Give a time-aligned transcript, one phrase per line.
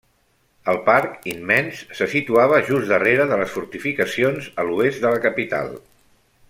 [0.71, 5.75] El parc, immens, se situava just darrere de les fortificacions a l'oest de la capital.